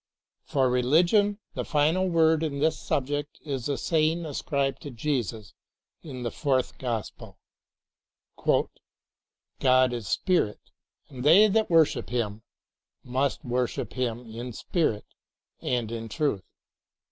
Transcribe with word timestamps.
For 0.45 0.67
religion 0.67 1.37
the 1.53 1.63
final 1.63 2.07
word 2.09 2.43
on 2.43 2.57
this 2.57 2.79
subject 2.79 3.39
is 3.45 3.67
the 3.67 3.77
saying 3.77 4.25
ascribed 4.25 4.81
to 4.81 4.89
Jesus 4.89 5.53
in 6.01 6.23
the 6.23 6.31
fourth 6.31 6.79
Gospel, 6.79 7.37
*'God 8.35 9.93
is 9.93 10.07
Spirit, 10.07 10.59
and 11.09 11.23
they 11.23 11.47
that 11.49 11.69
worship 11.69 12.09
Him 12.09 12.41
must 13.03 13.45
worship 13.45 13.93
Him 13.93 14.25
in 14.25 14.53
spirit 14.53 15.05
and 15.61 15.91
in 15.91 16.09
truth." 16.09 16.45